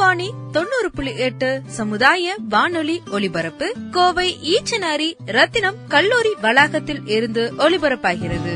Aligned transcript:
ரத்னவாணி 0.00 0.28
தொண்ணூறு 0.52 0.90
புள்ளி 0.90 1.12
எட்டு 1.16 1.62
சமுதாய 1.66 2.34
வானொலி 2.48 2.94
ஒலிபரப்பு 3.10 3.66
கோவை 3.90 4.36
ஈச்சனாரி 4.52 5.08
ரத்தினம் 5.26 5.78
கல்லூரி 5.88 6.32
வளாகத்தில் 6.40 7.02
இருந்து 7.06 7.42
ஒலிபரப்பாகிறது. 7.58 8.52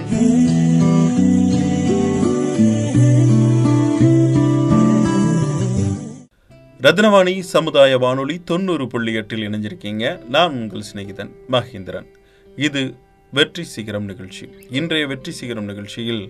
ரத்னவாணி 6.80 7.40
சமுதாய 7.40 7.98
வானொலி 7.98 8.40
தொண்ணூறு 8.44 8.86
புள்ளி 8.86 9.12
எட்டில் 9.12 9.44
இணைஞ்சிருக்கீங்க. 9.48 10.24
நான் 10.28 10.54
உங்கள் 10.54 10.88
சிநேகிதன் 10.92 11.30
மகேந்திரன். 11.50 12.08
இது 12.56 12.94
வெற்றி 13.32 13.64
சிகரம் 13.64 14.04
நிகழ்ச்சி. 14.04 14.48
இன்றைய 14.70 15.06
வெற்றி 15.06 15.32
சிகரம் 15.32 15.64
நிகழ்ச்சியில் 15.64 16.24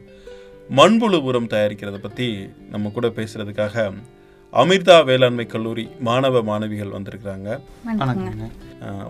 மண்புழு 0.76 1.22
உரம் 1.22 1.48
தயாரிக்கிறத 1.48 1.96
பற்றி 2.08 2.48
நம்ம 2.70 2.88
கூட 2.88 3.08
பேசுறதுக்காக 3.08 3.92
அமிர்தா 4.62 4.96
வேளாண்மை 5.08 5.44
கல்லூரி 5.52 5.84
மாணவ 6.08 6.42
மாணவிகள் 6.48 6.96
வந்திருக்கிறாங்க. 6.96 7.48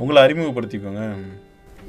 உங்களை 0.02 0.18
அறிமுகப்படுத்திக்கோங்க. 0.26 1.02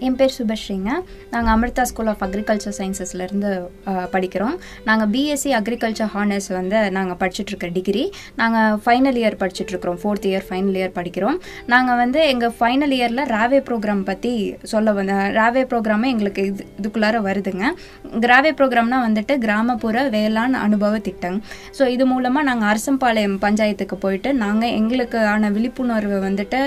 என் 0.05 0.17
பேர் 0.19 0.33
சுபஸ்ரீங்க. 0.37 0.89
நாங்கள் 1.33 1.51
அமிர்தா 1.55 1.83
ஸ்கூல் 1.91 2.09
ஆஃப் 2.11 2.23
அக்ரிகல்ச்சர் 2.25 2.75
சயின்சஸ்லேருந்து 2.79 3.51
படிக்கிறோம். 4.15 4.55
நாங்கள் 4.87 5.09
பிஎஸ்சி 5.13 5.51
அக்ரிகல்ச்சர் 5.59 6.11
ஹானர்ஸ் 6.15 6.49
வந்து 6.57 6.79
நாங்கள் 6.97 7.17
படிச்சுட்ருக்க 7.21 7.69
டிகிரி 7.77 8.03
நாங்கள் 8.41 8.79
ஃபைனல் 8.85 9.19
இயர் 9.21 9.37
படிச்சுட்ருக்குறோம். 9.43 9.99
ஃபோர்த் 10.03 10.27
இயர் 10.31 10.45
ஃபைனல் 10.49 10.77
இயர் 10.79 10.95
படிக்கிறோம். 10.99 11.37
நாங்கள் 11.73 11.99
வந்து 12.03 12.21
எங்கள் 12.33 12.53
ஃபைனல் 12.59 12.95
இயரில் 12.97 13.23
ராவே 13.35 13.61
ப்ரோக்ராம் 13.69 14.03
பற்றி 14.11 14.33
சொல்ல 14.73 14.93
வந்த 14.99 15.15
ராவே 15.39 15.63
ப்ரோக்ராமே 15.73 16.09
எங்களுக்கு 16.15 16.43
இது 16.51 16.65
இதுக்குள்ளார 16.79 17.21
வருதுங்க. 17.29 17.65
ராவே 18.33 18.53
ப்ரோக்ராம்னா 18.59 18.99
வந்துட்டு 19.07 19.33
கிராமப்புற 19.45 20.03
வேளாண் 20.15 20.57
அனுபவ 20.65 20.93
திட்டம். 21.07 21.37
ஸோ 21.77 21.83
இது 21.95 22.05
மூலமாக 22.11 22.45
நாங்கள் 22.49 22.69
அரசம்பாளையம் 22.71 23.37
பஞ்சாயத்துக்கு 23.45 23.97
போயிட்டு 24.05 24.29
நாங்கள் 24.43 24.73
எங்களுக்கான 24.79 25.51
விழிப்புணர்வு 25.57 26.19
வந்துட்டு 26.27 26.59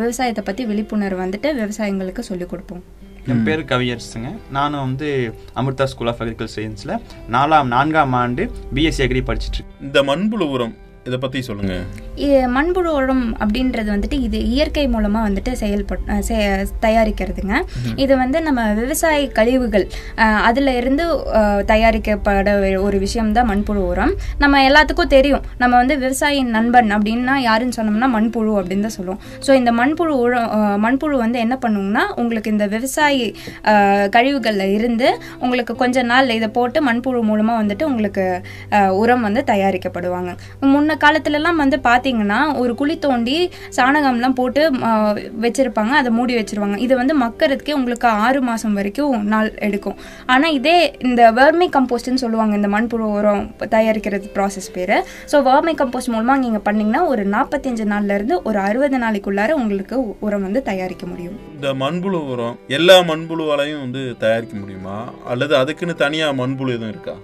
விவசாயத்தை 0.00 0.42
பற்றி 0.48 0.62
விழிப்புணர்வு 0.70 1.20
வந்துட்டு 1.24 1.48
விவசாயிங்களுக்கு 1.60 2.22
சொல்லிக் 2.46 2.54
கொடுப்போம். 2.54 2.82
என் 3.26 3.44
பேர் 3.46 3.62
கவியரசுங்க. 3.64 4.28
நானும் 4.50 4.80
வந்து 4.80 5.34
அமிர்தா 5.54 5.84
ஸ்கூல் 5.84 6.08
ஆஃப் 6.08 6.20
அக்ரிகல்ச்சர் 6.20 6.54
சயின்ஸில் 6.56 7.00
நாலாம் 7.30 7.66
நான்காம் 7.66 8.12
ஆண்டு 8.12 8.42
பிஎஸ்சி 8.74 9.02
அக்ரி 9.06 9.22
படிச்சுட்டு 9.28 9.56
இருக்கேன். 9.56 9.72
இந்த 9.80 10.02
மண்புழு 10.02 10.46
உரம் 10.56 10.74
இதை 11.04 11.18
பற்றி 11.18 11.42
சொல்லுங்க. 11.42 11.74
இது 11.74 12.05
மண்புழு 12.56 12.90
உரம் 12.98 13.24
அப்படின்றது 13.42 13.88
வந்துட்டு 13.94 14.18
இது 14.26 14.38
இயற்கை 14.54 14.84
மூலமாக 14.94 15.22
வந்துட்டு 15.28 15.52
செயல்பட் 15.62 16.04
தயாரிக்கிறதுங்க. 16.84 17.54
இது 18.04 18.12
வந்து 18.22 18.38
நம்ம 18.46 18.60
விவசாய 18.80 19.18
கழிவுகள் 19.38 19.86
அதுல 20.48 20.74
இருந்து 20.80 21.04
தயாரிக்கப்பட 21.72 22.54
ஒரு 22.86 22.96
விஷயம் 23.04 23.32
தான் 23.38 23.48
மண்புழு 23.52 23.82
உரம் 23.90 24.14
நம்ம 24.42 24.62
எல்லாத்துக்கும் 24.68 25.12
தெரியும். 25.16 25.44
நம்ம 25.62 25.72
வந்து 25.82 25.96
விவசாயியின் 26.04 26.52
நண்பன் 26.56 26.90
அப்படின்னா 26.96 27.34
யாருன்னு 27.48 27.76
சொன்னோம்னா 27.78 28.10
மண்புழு 28.16 28.52
அப்படின்னு 28.60 28.86
தான் 28.88 28.96
சொல்லுவோம். 28.98 29.20
ஸோ 29.46 29.50
இந்த 29.60 29.72
மண்புழு 29.80 30.14
உரம் 30.24 30.48
மண்புழு 30.84 31.16
வந்து 31.24 31.38
என்ன 31.44 31.54
பண்ணுங்கன்னா 31.64 32.04
உங்களுக்கு 32.22 32.54
இந்த 32.54 32.66
விவசாயி 32.76 33.26
கழிவுகள்ல 34.16 34.66
இருந்து 34.78 35.08
உங்களுக்கு 35.44 35.74
கொஞ்ச 35.82 36.02
நாள் 36.12 36.34
இதை 36.38 36.50
போட்டு 36.58 36.78
மண்புழு 36.88 37.20
மூலமாக 37.30 37.60
வந்துட்டு 37.62 37.84
உங்களுக்கு 37.90 38.24
உரம் 39.02 39.24
வந்து 39.26 39.42
தயாரிக்கப்படுவாங்க. 39.52 40.30
முன்ன 40.72 40.96
காலத்துலலாம் 41.04 41.60
வந்து 41.62 41.76
பார்த்தீங்கன்னா 42.06 42.40
ஒரு 42.62 42.72
குழி 42.80 42.94
தோண்டி 43.04 43.36
சாணகம்லாம் 43.76 44.36
போட்டு 44.40 44.62
வச்சுருப்பாங்க. 45.44 45.92
அதை 46.00 46.10
மூடி 46.18 46.34
வச்சிருவாங்க. 46.38 46.76
இது 46.84 46.94
வந்து 47.00 47.14
மக்கிறதுக்கே 47.22 47.74
உங்களுக்கு 47.78 48.08
ஆறு 48.26 48.40
மாதம் 48.48 48.76
வரைக்கும் 48.78 49.24
நாள் 49.32 49.50
எடுக்கும். 49.68 49.96
ஆனால் 50.32 50.54
இதே 50.58 50.76
இந்த 51.08 51.22
வேர்மி 51.38 51.66
கம்போஸ்ட்னு 51.76 52.22
சொல்லுவாங்க. 52.24 52.54
இந்த 52.60 52.70
மண்புழு 52.74 53.06
உரம் 53.18 53.44
தயாரிக்கிறது 53.74 54.28
ப்ராசஸ் 54.36 54.70
பேர். 54.76 54.96
ஸோ 55.32 55.38
வேர்மி 55.48 55.74
கம்போஸ்ட் 55.82 56.12
மூலமாக 56.14 56.42
நீங்கள் 56.44 56.64
பண்ணிங்கன்னா 56.68 57.02
ஒரு 57.12 57.24
நாற்பத்தஞ்சு 57.36 57.86
நாள்லேருந்து 57.94 58.36
ஒரு 58.50 58.60
அறுபது 58.66 59.00
நாளைக்குள்ளார 59.04 59.56
உங்களுக்கு 59.62 59.98
உரம் 60.28 60.46
வந்து 60.48 60.62
தயாரிக்க 60.70 61.06
முடியும். 61.12 61.38
இந்த 61.56 61.70
மண்புழு 61.84 62.20
உரம் 62.34 62.58
எல்லா 62.78 62.98
மண்புழுவாலையும் 63.12 63.82
வந்து 63.86 64.02
தயாரிக்க 64.24 64.54
முடியுமா? 64.62 64.98
அல்லது 65.32 65.54
அதுக்குன்னு 65.62 66.02
தனியாக 66.04 66.38
மண்புழு 66.42 66.76
எதுவும் 66.76 66.94
இருக்கா? 66.94 67.16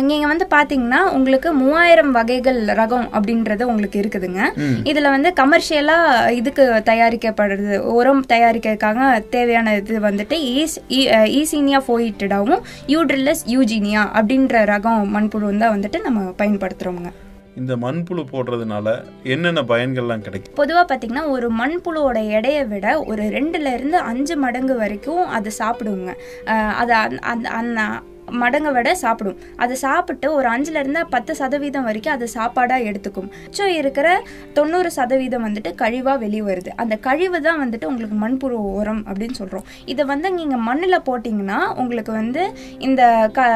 நீங்கள் 0.00 0.28
வந்து 0.28 0.46
பார்த்தீங்கன்னா 0.50 1.02
உங்களுக்கு 1.12 1.52
மூவாயிரம் 1.52 2.10
வகைகள் 2.10 2.64
ரகம் 2.64 3.06
அப்படின்றது 3.12 3.62
உங்களுக்கு 3.62 4.00
இருக்குதுங்க. 4.00 4.42
இதில் 4.84 5.10
வந்து 5.10 5.32
கமர்ஷியலாக 5.32 6.32
இதுக்கு 6.32 6.82
தயாரிக்கப்படுறது 6.84 7.78
உரம் 7.78 8.24
தயாரிக்கிறதுக்காக 8.28 9.28
தேவையான 9.28 9.76
இது 9.76 10.00
வந்துட்டு 10.00 10.32
ஈஸ் 10.32 10.78
ஈசீனியா 11.24 11.80
ஃபோயிட்டடாகவும் 11.86 12.60
யூட்ரில்லஸ் 12.86 13.44
யூஜீனியா 13.46 14.04
அப்படின்ற 14.14 14.64
ரகம் 14.64 15.04
மண்புழு 15.14 15.58
தான் 15.58 15.80
வந்துட்டு 15.80 16.00
நம்ம 16.00 16.34
பயன்படுத்துகிறோங்க 16.38 17.10
இந்த 17.56 17.76
மண்புழு 17.76 18.24
போடுறதுனால 18.32 19.02
என்னென்ன 19.22 19.62
பயன்கள்லாம் 19.62 20.18
கிடைக்கும்? 20.18 20.54
பொதுவாக 20.54 20.96
பார்த்தீங்கன்னா 20.96 21.28
ஒரு 21.28 21.52
மண்புழுவோட 21.54 22.28
எடையை 22.28 22.64
விட 22.64 23.00
ஒரு 23.00 23.22
ரெண்டுல 23.22 23.74
இருந்து 23.74 23.98
அஞ்சு 23.98 24.36
மடங்கு 24.36 24.76
வரைக்கும் 24.76 25.26
அது 25.26 25.50
சாப்பிடுங்க. 25.58 26.12
அஹ் 26.44 26.74
அது 26.74 26.94
அந்த 27.20 27.82
மடங்கை 28.40 28.72
விட 28.76 28.94
சாப்பிடும். 29.04 29.38
அதை 29.62 29.76
சாப்பிட்டு 29.84 30.26
ஒரு 30.38 30.48
அஞ்சுல 30.54 30.80
இருந்து 30.82 31.02
பத்து 31.14 31.32
சதவீதம் 31.40 31.86
வரைக்கும் 31.88 32.14
அது 32.16 32.28
சாப்பாடாக 32.36 32.88
எடுத்துக்கும். 32.90 33.28
மிச்சம் 33.44 33.74
இருக்கிற 33.80 34.08
தொண்ணூறு 34.58 34.90
சதவீதம் 34.98 35.44
வந்துட்டு 35.46 35.72
கழிவாக 35.82 36.16
வெளியே 36.24 36.44
வருது. 36.50 36.70
அந்த 36.84 36.94
கழிவு 37.08 37.40
தான் 37.48 37.60
வந்துட்டு 37.64 37.88
உங்களுக்கு 37.90 38.18
மண்புழு 38.24 38.58
உரம் 38.80 39.02
அப்படின்னு 39.08 39.38
சொல்கிறோம் 39.40 39.66
இதை 39.94 40.04
வந்து 40.12 40.30
நீங்கள் 40.38 40.64
மண்ணில் 40.68 41.04
போட்டிங்கன்னா 41.08 41.60
உங்களுக்கு 41.82 42.12
வந்து 42.20 42.42
இந்த 42.88 43.02
க 43.38 43.48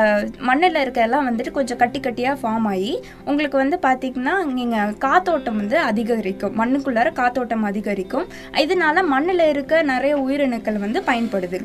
மண்ணில் 0.51 0.83
இருக்க 0.85 1.05
வந்துட்டு 1.27 1.57
கொஞ்சம் 1.57 1.81
கட்டி 1.81 1.99
கட்டியாக 2.05 2.37
ஃபார்ம் 2.41 2.67
ஆகி 2.71 2.93
உங்களுக்கு 3.31 3.57
வந்து 3.63 3.77
பார்த்தீங்கன்னா 3.87 4.35
நீங்கள் 4.59 4.93
காத்தோட்டம் 5.05 5.59
வந்து 5.61 5.77
அதிகரிக்கும். 5.91 6.55
மண்ணுக்குள்ளார 6.61 7.09
காத்தோட்டம் 7.21 7.65
அதிகரிக்கும். 7.71 8.27
இதனால 8.63 9.05
மண்ணில் 9.13 9.45
இருக்க 9.53 9.83
நிறைய 9.91 10.15
உயிரணுக்கள் 10.25 10.79
வந்து 10.85 11.01
பயன்படுது. 11.09 11.59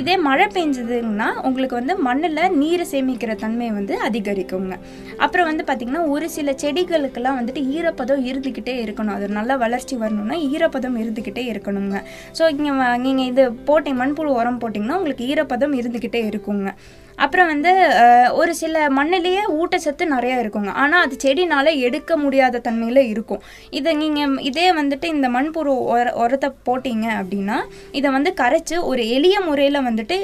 இதே 0.00 0.14
மழை 0.26 0.46
பெஞ்சதுன்னா 0.56 1.28
உங்களுக்கு 1.48 1.78
வந்து 1.80 1.96
மண்ணில் 2.08 2.54
நீரை 2.62 2.84
சேமிக்கிற 2.92 3.32
தன்மை 3.42 3.68
வந்து 3.78 3.94
அதிகரிக்குங்க. 4.08 4.76
அப்புறம் 5.24 5.48
வந்து 5.50 5.64
பார்த்திங்கன்னா 5.70 6.02
ஒரு 6.14 6.28
சில 6.36 6.54
செடிகளுக்கெல்லாம் 6.62 7.38
வந்துட்டு 7.40 7.62
ஈரப்பதம் 7.76 8.22
இருந்துக்கிட்டே 8.30 8.76
இருக்கணும். 8.84 9.16
அது 9.18 9.28
நல்லா 9.38 9.56
வளர்ச்சி 9.64 9.96
வரணும்னா 10.04 10.38
ஈரப்பதம் 10.52 10.96
இருந்துக்கிட்டே 11.02 11.44
இருக்கணுங்க. 11.54 11.98
ஸோ 12.38 12.44
இங்கே 12.54 12.72
நீங்கள் 13.06 13.28
இது 13.32 13.44
போட்டிங் 13.70 14.00
மண்புழு 14.02 14.32
உரம் 14.40 14.62
போட்டிங்கன்னா 14.64 14.98
உங்களுக்கு 15.00 15.28
ஈரப்பதம் 15.32 15.76
இருந்துக்கிட்டே 15.82 16.22
இருக்குங்க. 16.30 16.70
அப்புறம் 17.24 17.48
வந்து 17.52 17.72
ஒரு 18.40 18.52
சில 18.60 18.82
மண்ணிலேயே 18.98 19.42
ஊட்டச்சத்து 19.58 20.04
நிறைய 20.14 20.34
இருக்குங்க. 20.42 20.72
ஆனால் 20.82 21.02
அது 21.06 21.14
செடினால 21.24 21.66
எடுக்க 21.86 22.16
முடியாத 22.24 22.60
தன்மையில் 22.66 23.02
இருக்கும். 23.12 23.42
இதை 23.78 23.92
நீங்கள் 24.02 24.34
இதே 24.50 24.66
வந்துட்டு 24.80 25.06
இந்த 25.14 25.28
மண்புழு 25.36 25.72
உர 25.92 26.04
உரத்தை 26.24 26.50
போட்டீங்க 26.68 27.06
அப்படின்னா 27.20 27.58
இதை 28.00 28.12
வந்து 28.16 28.32
கரைச்சி 28.42 28.76
ஒரு 28.90 29.04
எளிய 29.16 29.36
முறையில் 29.48 29.86
வந்துட்டு 29.88 30.18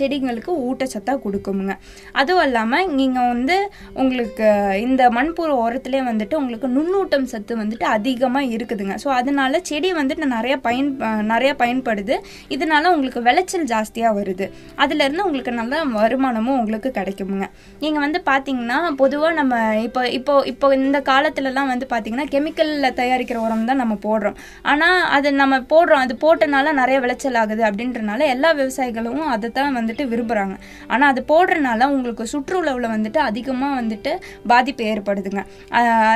செடிங்களுக்கு 0.00 0.54
ஊட்டச்சத்தாக 0.68 1.22
கொடுக்குங்க. 1.26 1.76
அதுவும் 2.22 2.46
இல்லாமல் 2.48 2.88
நீங்கள் 3.00 3.30
வந்து 3.34 3.58
உங்களுக்கு 4.00 4.48
இந்த 4.86 5.02
மண்புழு 5.18 5.54
உரத்துலேயே 5.66 6.04
வந்துட்டு 6.10 6.40
உங்களுக்கு 6.40 6.70
நுண்ணூட்டம் 6.78 7.28
சத்து 7.34 7.60
வந்துட்டு 7.62 7.88
அதிகமாக 7.96 8.52
இருக்குதுங்க. 8.56 8.96
ஸோ 9.04 9.10
அதனால 9.20 9.62
செடி 9.72 9.92
வந்துட்டு 10.00 10.32
நிறைய 10.36 10.56
பயன் 10.68 10.90
நிறையா 11.34 11.38
நிறைய 11.40 11.52
பயன்படுது. 11.60 12.14
இதனால 12.54 12.90
உங்களுக்கு 12.94 13.20
விளைச்சல் 13.26 13.64
ஜாஸ்தியாக 13.70 14.16
வருது. 14.18 14.46
அதுலேருந்து 14.82 15.24
உங்களுக்கு 15.26 15.52
நல்ல 15.58 15.78
வருமானம் 15.94 16.39
வருமானமும் 16.40 16.58
உங்களுக்கு 16.62 16.88
கிடைக்குமுங்க. 16.98 17.46
நீங்கள் 17.82 18.02
வந்து 18.04 18.18
பார்த்தீங்கன்னா 18.30 18.78
பொதுவாக 19.00 19.32
நம்ம 19.40 19.54
இப்போ 19.86 20.00
இப்போ 20.18 20.34
இப்போ 20.52 20.66
இந்த 20.80 20.98
காலத்துலலாம் 21.10 21.70
வந்து 21.72 21.86
பார்த்தீங்கன்னா 21.92 22.26
கெமிக்கலில் 22.34 22.96
தயாரிக்கிற 23.00 23.38
உரம் 23.46 23.66
தான் 23.70 23.80
நம்ம 23.82 23.94
போடுறோம். 24.06 24.36
ஆனால் 24.70 24.98
அது 25.16 25.28
நம்ம 25.42 25.58
போடுறோம் 25.72 26.02
அது 26.06 26.14
போட்டனால 26.24 26.72
நிறைய 26.80 26.96
விளைச்சல் 27.04 27.38
ஆகுது 27.42 27.62
அப்படின்றனால 27.68 28.26
எல்லா 28.34 28.50
விவசாயிகளும் 28.60 29.24
அதை 29.34 29.50
தான் 29.58 29.76
வந்துட்டு 29.78 30.04
விரும்புகிறாங்க 30.12 30.56
ஆனால் 30.92 31.08
அது 31.12 31.22
போடுறனால 31.32 31.88
உங்களுக்கு 31.94 32.26
சுற்றுலாவில் 32.34 32.88
வந்துட்டு 32.94 33.20
அதிகமாக 33.28 33.78
வந்துட்டு 33.80 34.12
பாதிப்பு 34.52 34.84
ஏற்படுதுங்க. 34.92 35.42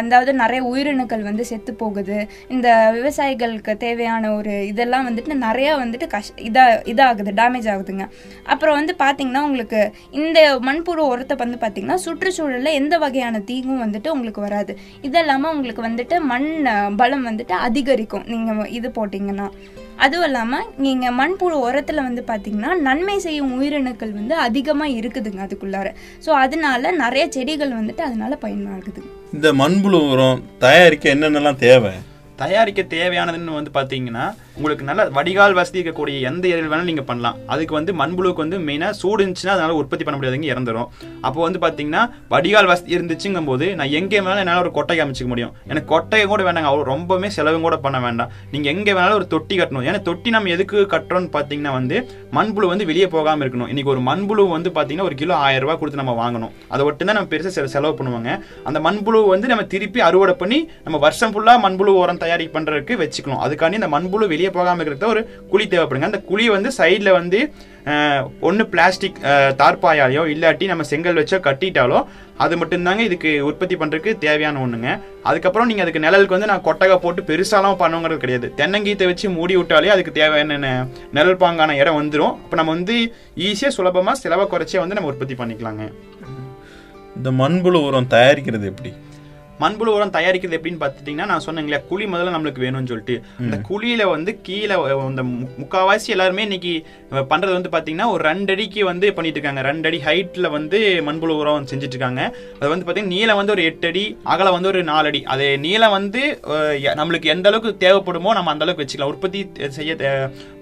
அதாவது 0.01 0.31
நிறைய 0.43 0.61
உயிரிணுக்கள் 0.73 1.27
வந்து 1.31 1.45
செத்து 1.51 1.73
போகுது. 1.83 2.19
இந்த 2.55 2.69
விவசாயிகளுக்கு 2.99 3.73
தேவையான 3.87 4.25
ஒரு 4.39 4.55
இதெல்லாம் 4.73 5.07
வந்துட்டு 5.09 5.33
நிறையா 5.47 5.73
வந்துட்டு 5.85 6.07
கஷ் 6.15 6.33
இதாக 6.49 6.81
இதாகுது 6.93 7.33
டேமேஜ் 7.41 7.69
ஆகுதுங்க. 7.75 8.05
அப்புறம் 8.53 8.77
வந்து 8.81 8.93
பார்த்தீங்கன்னா 9.03 9.43
உங்களுக்கு 9.49 9.81
இந்த 10.21 10.39
மண்புழு 10.67 11.03
உரத்தை 11.13 11.35
வந்து 11.43 11.59
பார்த்தீங்கன்னா 11.63 11.97
சுற்றுச்சூழலில் 12.05 12.77
எந்த 12.81 12.95
வகையான 13.05 13.41
தீங்கும் 13.49 13.81
வந்துட்டு 13.85 14.09
உங்களுக்கு 14.15 14.41
வராது. 14.47 14.73
இது 15.07 15.19
இல்லாமல் 15.23 15.53
உங்களுக்கு 15.55 15.83
வந்துட்டு 15.87 16.17
மண் 16.33 16.47
பலம் 17.01 17.27
வந்துட்டு 17.29 17.55
அதிகரிக்கும். 17.69 18.27
நீங்கள் 18.33 18.71
இது 18.79 18.91
போட்டிங்கன்னா. 18.99 19.49
அதுவும் 20.05 20.27
இல்லாமல் 20.29 20.69
நீங்கள் 20.85 21.17
மண்புழு 21.21 21.59
உரத்தில் 21.67 22.07
வந்து 22.07 22.25
பார்த்தீங்கன்னா 22.31 22.71
நன்மை 22.87 23.19
செய்யும் 23.27 23.53
உயிரணுக்கள் 23.59 24.15
வந்து 24.21 24.35
அதிகமாக 24.47 24.97
இருக்குதுங்க 25.01 25.43
அதுக்குள்ளார. 25.47 25.91
ஸோ 26.27 26.33
அதனால 26.45 26.93
நிறைய 27.03 27.27
செடிகள் 27.37 27.79
வந்துட்டு 27.81 28.05
அதனால 28.09 28.39
பயனாகுது. 28.47 29.03
இந்த 29.37 29.51
மண்புழு 29.63 30.01
உரம் 30.15 30.43
தயாரிக்க 30.67 31.15
என்னென்னலாம் 31.17 31.63
தேவை? 31.69 31.95
தயாரிக்க 32.43 32.83
தேவையானதுன்னு 32.97 33.59
வந்து 33.59 33.71
பார்த்தீங்கன்னா 33.77 34.25
உங்களுக்கு 34.59 34.85
நல்ல 34.89 35.05
வடிகால் 35.17 35.55
வசதி 35.59 35.79
இருக்கக்கூடிய 35.79 36.17
எந்த 36.29 36.45
ஏரியில் 36.51 36.69
வேணாலும் 36.73 36.89
நீங்கள் 36.91 37.07
பண்ணலாம். 37.09 37.37
அதுக்கு 37.53 37.75
வந்து 37.77 37.93
மண்புழுவுக்கு 38.01 38.43
வந்து 38.45 38.59
மெயினாக 38.67 38.93
சூடு 38.99 39.19
இருந்துச்சுன்னா 39.23 39.55
அதனால் 39.55 39.79
உற்பத்தி 39.81 40.05
பண்ண 40.07 40.17
முடியாதுங்க 40.19 40.49
இறந்துரும். 40.53 40.89
அப்போ 41.27 41.41
வந்து 41.47 41.61
பார்த்தீங்கன்னா 41.65 42.03
வடிகால் 42.35 42.69
வசதி 42.73 42.95
இருந்துச்சுங்கும் 42.97 43.49
போது 43.51 43.69
நான் 43.79 43.95
எங்கே 44.01 44.19
வேணாலும் 44.25 44.43
என்னால் 44.43 44.63
ஒரு 44.65 44.71
கொட்டை 44.77 44.99
அமைச்சிக்க 45.05 45.31
முடியும். 45.33 45.53
எனக்கு 45.71 45.89
கொட்டையை 45.95 46.27
கூட 46.33 46.43
வேண்டாங்க 46.49 46.71
அவ்வளோ 46.71 46.85
ரொம்பவே 46.93 47.31
செலவும் 47.39 47.67
கூட 47.67 47.79
பண்ண 47.87 48.01
வேண்டாம். 48.07 48.31
நீங்கள் 48.53 48.73
எங்கே 48.75 48.95
வேணாலும் 48.99 49.19
ஒரு 49.21 49.29
தொட்டி 49.35 49.57
கட்டணும். 49.61 49.87
ஏன்னா 49.89 50.03
தொட்டி 50.11 50.31
நம்ம 50.37 50.53
எதுக்கு 50.57 50.87
கட்டுறோம்னு 50.95 51.33
பார்த்தீங்கன்னா 51.37 51.73
வந்து 51.79 51.97
மண்புழு 52.39 52.69
வந்து 52.73 52.87
வெளியே 52.93 53.09
போகாமல் 53.17 53.45
இருக்கணும். 53.47 53.69
இன்றைக்கி 53.75 53.93
ஒரு 53.97 54.05
மண்புழு 54.11 54.47
வந்து 54.57 54.73
பார்த்தீங்கன்னா 54.79 55.09
ஒரு 55.11 55.19
கிலோ 55.23 55.37
ஆயிரம் 55.49 55.67
ரூபா 55.67 55.77
கொடுத்து 55.83 56.03
நம்ம 56.03 56.17
வாங்கணும். 56.23 56.55
அதை 56.75 56.83
ஒட்டு 56.91 57.09
தான் 57.11 57.19
நம்ம 57.21 57.31
பெருசாக 57.35 57.67
செலவு 57.77 57.99
பண்ணுவாங்க. 57.99 58.31
அந்த 58.71 58.79
மண்புழு 58.87 59.21
வந்து 59.35 59.53
நம்ம 59.55 59.67
திருப்பி 59.75 60.03
அறுவடை 60.11 60.37
பண்ணி 60.45 60.61
நம்ம 60.87 60.97
வருஷம் 61.09 61.35
ஃபுல்லாக 61.35 61.65
மண்புழு 61.67 61.99
உரம் 62.05 62.23
தயாரி 62.25 62.49
பண்ணுறதுக்கு 62.57 63.01
வச்சுக்கணும். 63.05 63.43
அதுக்காண்டி 63.45 63.81
இந்த 63.83 63.93
மண்புழு 63.99 64.33
வெளியே 64.33 64.44
போகாமல் 64.57 64.83
இருக்கிறது 64.83 65.13
ஒரு 65.13 65.23
குழி 65.53 65.65
தேவைப்படுங்க. 65.75 66.11
அந்த 66.11 66.21
குழி 66.31 66.47
வந்து 66.57 66.71
சைடில் 66.81 67.17
வந்து 67.21 67.41
ஒன்று 68.49 68.65
பிளாஸ்டிக் 68.73 69.19
தார்பாயாலையோ 69.61 70.23
இல்லாட்டி 70.35 70.65
நம்ம 70.71 70.85
செங்கல் 70.91 71.19
வச்சோ 71.21 71.39
கட்டிட்டாலோ 71.47 71.99
அது 72.45 72.55
மட்டும்தாங்க 72.61 73.03
இதுக்கு 73.09 73.31
உற்பத்தி 73.49 73.77
பண்ணுறதுக்கு 73.81 74.13
தேவையான 74.25 74.61
ஒன்றுங்க 74.65 74.89
அதுக்கப்புறம் 75.31 75.69
நீங்கள் 75.71 75.85
அதுக்கு 75.85 76.05
நிழலுக்கு 76.07 76.37
வந்து 76.37 76.51
நான் 76.53 76.65
கொட்டகை 76.69 76.97
போட்டு 77.05 77.23
பெருசாலாம் 77.31 77.79
பண்ணுங்கிறது 77.83 78.23
கிடையாது. 78.25 78.49
தென்னங்கீத்தை 78.61 79.09
வச்சு 79.11 79.29
மூடி 79.37 79.57
விட்டாலே 79.59 79.93
அதுக்கு 79.97 80.19
தேவையான 80.21 80.73
நிழல் 81.19 81.41
பாங்கான 81.45 81.77
இடம் 81.83 82.01
வந்துடும் 82.01 82.35
அப்போ 82.43 82.59
நம்ம 82.61 82.75
வந்து 82.79 82.97
ஈஸியாக 83.49 83.77
சுலபமாக 83.79 84.23
செலவை 84.25 84.47
குறைச்சே 84.55 84.81
வந்து 84.85 84.99
நம்ம 84.99 85.13
உற்பத்தி 85.13 85.37
பண்ணிக்கலாங்க. 85.43 85.85
இந்த 87.19 87.31
மண்புழு 87.41 87.81
உரம் 87.89 88.13
தயாரிக்கிறது 88.15 88.67
எப்படி? 88.73 88.93
மண்புழு 89.61 89.87
உரம் 89.89 90.11
தயாரிக்கிறது 90.11 90.59
எப்படின்னு 90.59 90.81
பார்த்துட்டிங்கன்னா 90.81 91.27
நான் 91.27 91.43
இல்லையா 91.59 91.81
குழி 91.89 92.05
முதல்ல 92.05 92.35
நம்மளுக்கு 92.35 92.63
வேணும்னு 92.63 92.87
சொல்லிட்டு. 92.87 93.17
அந்த 93.39 93.57
குழியில 93.69 94.09
வந்து 94.09 94.41
கீழே 94.41 94.77
மு- 95.25 95.49
முக்காவாசி 95.59 96.07
எல்லாருமே 96.07 96.43
இன்னைக்கு 96.43 96.73
பண்றது 97.29 97.53
வந்து 97.53 97.71
பார்த்தீங்கன்னா 97.71 98.11
ஒரு 98.11 98.25
ரெண்டு 98.25 98.53
அடிக்கு 98.53 98.85
வந்து 98.85 99.13
பண்ணிட்டு 99.13 99.39
இருக்காங்க 99.39 99.63
ரெண்டு 99.63 99.89
அடி 99.89 99.99
ஹைட்ல 100.01 100.51
வந்து 100.51 100.79
மண்புழு 101.07 101.35
உரம் 101.35 101.67
செஞ்சுட்டு 101.67 101.95
இருக்காங்க 101.95 102.23
அது 102.61 102.69
வந்து 102.69 102.87
பார்த்தீங்கன்னா 102.87 103.15
நீளம் 103.15 103.37
வந்து 103.37 103.53
ஒரு 103.53 103.65
எட்டு 103.65 103.87
அடி 103.87 104.05
அகலம் 104.27 104.53
வந்து 104.53 104.69
ஒரு 104.69 104.85
நாலு 104.85 105.09
அடி 105.09 105.23
அது 105.27 105.59
நீளம் 105.59 105.91
வந்து 105.91 106.23
நம்மளுக்கு 106.95 107.25
எந்த 107.27 107.49
அளவுக்கு 107.49 107.87
தேவைப்படுமோ 107.87 108.33
நம்ம 108.33 108.51
அந்த 108.51 108.65
அளவுக்கு 108.65 108.85
வச்சுக்கலாம். 108.85 109.13
உற்பத்தி 109.15 109.41
செய்ய 109.71 109.93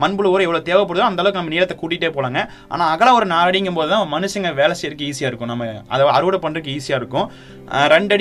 மண்புழு 0.00 0.30
உரம் 0.30 0.46
எவ்வளவு 0.46 0.66
தேவைப்படுதோ 0.66 1.06
அந்த 1.06 1.22
அளவுக்கு 1.22 1.40
நம்ம 1.40 1.54
நீளத்தை 1.54 1.76
கூட்டிகிட்டே 1.78 2.10
போலாங்க. 2.12 2.40
ஆனா 2.68 2.84
அகலம் 2.90 3.14
ஒரு 3.14 3.26
நாலு 3.26 3.50
அடிங்கும் 3.50 3.74
போது 3.74 3.90
தான் 3.90 4.12
மனுஷங்க 4.12 4.54
வேலை 4.54 4.76
செய்யறதுக்கு 4.80 5.08
ஈஸியா 5.10 5.26
இருக்கும். 5.26 5.48
நம்ம 5.48 5.64
அதை 5.88 6.06
அறுவடை 6.10 6.40
பண்றதுக்கு 6.40 6.76
ஈஸியா 6.76 6.96
இருக்கும். 6.96 7.26
அஹ், 7.68 7.86
ரெண்டு 7.86 8.16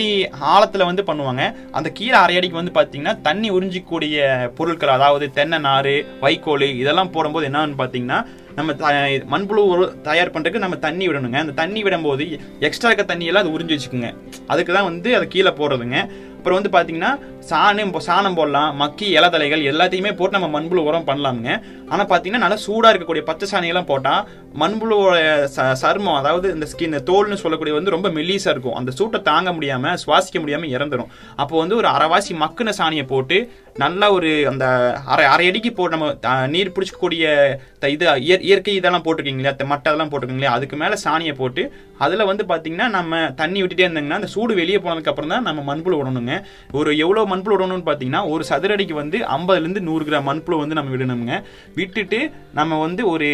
காலத்தில் 0.62 0.90
வந்து 0.90 1.04
பண்ணுவாங்க. 1.08 1.44
அந்த 1.78 1.88
கீழே 1.98 2.18
அரை 2.24 2.36
அடிக்கு 2.40 2.62
வந்து 2.62 2.74
பார்த்தீங்கன்னா 2.78 3.14
தண்ணி 3.28 3.48
உறிஞ்சிக்கூடிய 3.58 4.18
பொருட்கள் 4.58 4.96
அதாவது 4.98 5.26
தென்னை 5.38 5.60
நாறு 5.70 5.94
வைக்கோல் 6.26 6.66
இதெல்லாம் 6.82 7.12
போடும்போது 7.16 7.48
என்னன்னு 7.50 7.80
பார்த்தீங்கன்னா 7.82 8.20
நம்ம 8.56 8.74
த- 8.74 8.92
மண்புழு 9.32 9.64
உரம் 9.66 10.02
தயார் 10.02 10.32
பண்ணுறதுக்கு 10.32 10.58
நம்ம 10.58 10.76
தண்ணி 10.76 11.08
விடணுங்க. 11.08 11.36
அந்த 11.36 11.52
தண்ணி 11.52 11.84
விடும்போது 11.84 12.40
எக்ஸ்ட்ரா 12.60 12.92
இருக்க 12.92 13.16
தண்ணியெல்லாம் 13.16 13.44
அது 13.44 13.50
உறிஞ்சி 13.50 13.78
வச்சுக்குங்க. 13.78 14.16
அதுக்கு 14.48 14.74
தான் 14.74 14.84
வந்து 14.84 15.16
அதை 15.16 15.28
கீழே 15.28 15.50
போடுறதுங்க. 15.50 16.12
அப்புறம் 16.42 16.62
வந்து 16.62 16.72
பார்த்தீங்கன்னா 16.78 17.20
சாணம் 17.50 18.00
சாணம் 18.06 18.36
போடலாம் 18.36 18.76
மக்கி 18.76 19.18
இலதலைகள் 19.18 19.62
எல்லாத்தையுமே 19.62 20.16
போட்டு 20.16 20.40
நம்ம 20.40 20.62
மண்புழு 20.62 20.76
உரம் 20.76 21.08
பண்ணலாமுங்க. 21.08 21.62
ஆனால் 21.88 22.06
பார்த்தீங்கன்னா 22.06 22.38
நல்லா 22.38 22.56
சூடாக 22.56 22.98
இருக்கக்கூடிய 22.98 23.22
பச்சை 23.22 23.48
சாணியெல்லாம் 23.52 23.86
போட்டால் 23.86 24.28
மண்புழுவோட 24.60 25.48
ச- 25.56 25.72
சர்மம் 25.72 26.16
அதாவது 26.16 26.54
இந்த 26.54 26.66
ஸ்கின் 26.66 27.04
தோல்னு 27.04 27.34
சொல்லக்கூடிய 27.34 27.76
வந்து 27.76 27.92
ரொம்ப 27.92 28.10
மெல்லிசா 28.10 28.48
இருக்கும். 28.48 28.74
அந்த 28.74 28.92
சூட்டை 28.92 29.22
தாங்க 29.22 29.54
முடியாமல் 29.54 29.98
சுவாசிக்க 30.06 30.40
முடியாமல் 30.40 30.70
இறந்துடும் 30.70 31.08
அப்போ 31.36 31.58
வந்து 31.58 31.76
ஒரு 31.76 31.88
அரைவாசி 31.88 32.32
மக்குன 32.40 32.70
சாணியை 32.70 33.06
போட்டு 33.06 33.52
நல்லா 33.78 34.12
ஒரு 34.12 34.48
அந்த 34.48 34.94
அரை 35.06 35.26
அரை 35.26 35.48
அடிக்கு 35.48 35.74
போ 35.74 35.88
நம்ம 35.88 36.48
நீர் 36.48 36.72
பிடிச்சக்கூடிய 36.72 37.56
த- 37.80 37.90
இது 37.90 38.06
இயற்- 38.08 38.41
இயற்கை 38.42 38.76
இதெல்லாம் 38.76 39.04
போட்டிருக்கீங்களா? 39.04 39.56
த- 39.56 39.66
மட்டை 39.66 39.88
அதெல்லாம் 39.90 40.12
போட்டிருக்கீங்களா? 40.12 40.52
அதுக்கு 40.52 40.78
மேலே 40.78 40.96
சாணியை 40.96 41.34
போட்டு 41.34 41.64
அதில் 41.98 42.24
வந்து 42.24 42.44
பார்த்தீங்கன்னா 42.44 42.90
நம்ம 42.90 43.32
தண்ணி 43.36 43.62
விட்டுட்டே 43.62 43.86
இருந்தாங்கன்னா 43.86 44.12
அந்த 44.12 44.28
சூடு 44.28 44.56
வெளியே 44.56 44.78
போனதுக்கப்புறம் 44.78 45.28
தான் 45.28 45.42
நம்ம 45.42 45.62
மண்புழு 45.62 45.98
விடணுங்க 45.98 46.36
ஒரு 46.72 46.98
எவ்வளோ 46.98 47.26
மண்புழு 47.26 47.56
விடணும்னு 47.56 47.88
பார்த்தீங்கன்னா 47.88 48.30
ஒரு 48.30 48.44
சதுரடிக்கு 48.50 48.94
வந்து 48.94 49.18
ஐம்பதுலேருந்து 49.38 49.80
நூறு 49.82 50.06
கிராம் 50.06 50.30
மண்புழு 50.32 50.58
வந்து 50.58 50.76
நம்ம 50.76 50.96
விடணுங்க. 50.96 51.36
விட்டுட்டு 51.76 52.22
நம்ம 52.54 52.80
வந்து 52.80 53.08
ஒரு 53.08 53.30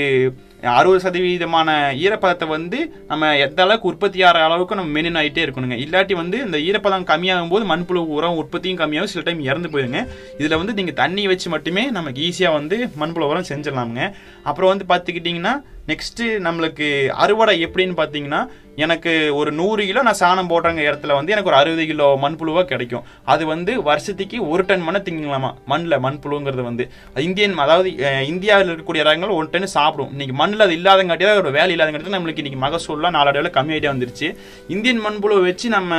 அறுபது 0.63 0.99
சதவீதமான 1.03 1.69
ஈரப்பதத்தை 2.03 2.45
வந்து 2.47 2.77
நம்ம 3.09 3.27
எந்த 3.45 3.59
அளவுக்கு 3.63 3.89
உற்பத்தி 3.91 4.19
ஆகிற 4.27 4.43
அளவுக்கு 4.45 4.77
நம்ம 4.79 4.91
மெனின் 4.97 5.19
ஆகிட்டே 5.21 5.43
இருக்கணுங்க. 5.45 5.75
இல்லாட்டி 5.83 6.13
வந்து 6.21 6.37
இந்த 6.45 6.57
ஈரப்பதம் 6.67 7.07
கம்மியாகும் 7.11 7.51
போது 7.53 7.65
மண்புழு 7.71 8.01
உரம் 8.17 8.39
உற்பத்தியும் 8.41 8.79
கம்மியாகும். 8.81 9.13
சில 9.13 9.23
டைம் 9.27 9.45
இறந்து 9.49 9.71
போயிருங்க 9.73 10.01
இதில் 10.39 10.59
வந்து 10.61 10.75
நீங்கள் 10.79 10.99
தண்ணி 11.03 11.25
வச்சு 11.31 11.49
மட்டுமே 11.55 11.85
நமக்கு 11.97 12.21
ஈஸியாக 12.29 12.57
வந்து 12.59 12.77
மண்புழு 13.03 13.27
உரம் 13.31 13.49
செஞ்சிடலாமுங்க. 13.51 14.05
அப்புறம் 14.49 14.71
வந்து 14.73 14.87
பார்த்துக்கிட்டிங்கன்னா 14.93 15.55
நெக்ஸ்ட் 15.89 16.21
நம்மளுக்கு 16.45 16.87
அறுவடை 17.23 17.53
எப்படின்னு 17.65 17.95
பார்த்தீங்கன்னா 17.99 18.39
எனக்கு 18.85 19.11
ஒரு 19.39 19.51
நூறு 19.59 19.83
கிலோ 19.85 20.01
நான் 20.07 20.19
சாணம் 20.19 20.49
போடுறங்க 20.49 20.81
இடத்துல 20.87 21.13
வந்து 21.17 21.33
எனக்கு 21.35 21.49
ஒரு 21.51 21.57
அறுபது 21.59 21.83
கிலோ 21.91 22.07
மண்புழுவாக 22.23 22.65
கிடைக்கும். 22.71 23.05
அது 23.33 23.43
வந்து 23.51 23.71
வருஷத்துக்கு 23.87 24.37
ஒரு 24.49 24.63
டன் 24.67 24.83
மண்ணை 24.87 25.01
திங்கலாமா? 25.07 25.49
மண்ணில் 25.71 26.03
மண்புழுங்கிறது 26.05 26.63
வந்து. 26.69 26.85
இந்தியன் 27.27 27.57
அதாவது 27.65 27.89
இந்தியாவில் 28.33 28.69
இருக்கக்கூடிய 28.71 29.05
இடங்கள் 29.07 29.35
ஒரு 29.39 29.47
டன் 29.53 29.75
சாப்பிடும். 29.77 30.11
இன்னைக்கு 30.15 30.35
மண்ணில் 30.41 30.65
அது 30.67 30.75
இல்லாதங்காட்டியாக 30.79 31.43
ஒரு 31.43 31.51
வேலை 31.57 31.71
இல்லாதங்காட்டி 31.75 32.15
நம்மளுக்கு 32.17 32.43
இன்னைக்கு 32.43 32.63
மகசூல்லாம் 32.67 33.17
நாளடைவில் 33.17 33.55
கம்மியாகிட்டே 33.57 33.91
வந்துருச்சு. 33.93 34.29
இந்தியன் 34.75 35.03
மண்புழுவை 35.07 35.43
வச்சு 35.49 35.69
நம்ம 35.77 35.93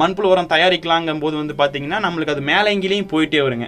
மண்புழு 0.00 0.26
உரம் 0.32 0.50
தயாரிக்கலாங்கும் 0.52 1.22
போது 1.22 1.36
வந்து 1.36 1.54
பார்த்தீங்கன்னா 1.60 1.98
நம்மளுக்கு 2.06 2.34
அது 2.34 2.42
மேலங்கிலையும் 2.50 3.08
போயிட்டே 3.12 3.40
வருங்க. 3.46 3.66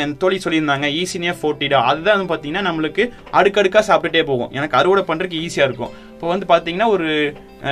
என் 0.00 0.16
தோழி 0.16 0.38
சொல்லியிருந்தாங்க 0.44 0.88
ஈஸினியா 1.02 1.34
ஃபோர்ட்டிடா 1.40 1.80
அதுதான் 1.90 2.18
வந்து 2.18 2.32
பார்த்தீங்கன்னா 2.32 2.64
நம்மளுக்கு 2.68 3.04
அடுக்கடுக்காக 3.30 3.84
சாப்பிட்டுட்டே 3.88 4.24
போகும். 4.24 4.52
எனக்கு 4.52 4.76
அறுவடை 4.76 5.04
பண்ணுறதுக்கு 5.10 5.40
ஈஸியாக 5.46 5.68
இருக்கும். 5.70 5.94
இப்போ 6.16 6.28
வந்து 6.32 6.46
பார்த்தீங்கன்னா 6.50 6.86
ஒரு 6.96 7.08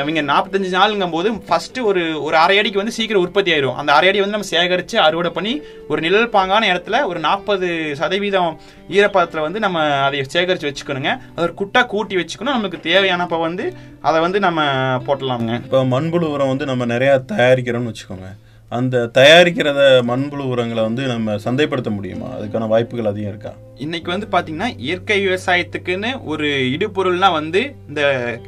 இவங்க 0.01 0.23
நாற்பத்தஞ்சு 0.31 0.71
நாளுங்கும் 0.77 1.15
போது 1.15 1.29
ஃபஸ்ட்டு 1.47 1.85
ஒரு 1.91 2.03
ஒரு 2.27 2.37
அரை 2.43 2.57
அடிக்கு 2.61 2.81
வந்து 2.81 2.95
சீக்கிரம் 2.97 3.25
உற்பத்தி 3.25 3.51
ஆயிரும். 3.55 3.77
அந்த 3.81 3.91
அரை 3.97 4.09
அடி 4.11 4.21
வந்து 4.23 4.37
நம்ம 4.37 4.49
சேகரித்து 4.51 4.97
அறுவடை 5.05 5.31
பண்ணி 5.37 5.53
ஒரு 5.91 6.01
நிழல் 6.07 6.29
பாங்கான 6.37 6.69
இடத்துல 6.73 7.01
ஒரு 7.11 7.21
நாற்பது 7.27 7.69
சதவீதம் 8.01 8.53
ஈரப்பதத்தில் 8.97 9.45
வந்து 9.47 9.63
நம்ம 9.65 9.85
அதை 10.07 10.23
சேகரித்து 10.37 10.71
வச்சுக்கணுங்க. 10.71 11.13
அது 11.35 11.45
ஒரு 11.47 11.55
குட்டாக 11.61 11.91
கூட்டி 11.93 12.17
வச்சுக்கணும். 12.21 12.59
நமக்கு 12.59 12.81
தேவையானப்போ 12.91 13.39
வந்து 13.49 13.67
அதை 14.09 14.21
வந்து 14.27 14.41
நம்ம 14.47 14.69
போட்டலாமுங்க. 15.09 15.57
இப்போ 15.67 15.83
மண்புழு 15.95 16.29
உரம் 16.37 16.53
வந்து 16.55 16.71
நம்ம 16.73 16.89
நிறையா 16.95 17.15
தயாரிக்கிறோம்னு 17.35 17.93
வச்சுக்கோங்க. 17.93 18.31
அந்த 18.75 19.11
தயாரிக்கிறத 19.15 19.81
மண்புழு 20.07 20.45
உரங்களை 20.45 20.83
வந்து 20.83 21.03
நம்ம 21.07 21.35
சந்தைப்படுத்த 21.45 21.91
முடியுமா? 21.91 22.29
அதுக்கான 22.37 22.69
வாய்ப்புகள் 22.69 23.11
அதிகம் 23.11 23.29
இருக்கா? 23.29 23.53
இன்னைக்கு 23.77 24.09
வந்து 24.11 24.27
பாத்தீங்கன்னா 24.33 24.69
இயற்கை 24.79 25.19
விவசாயத்துக்குன்னு 25.27 26.11
ஒரு 26.25 26.49
இடுபொருள்னா 26.75 27.33
வந்து 27.33 27.61
இந்த 27.89 28.03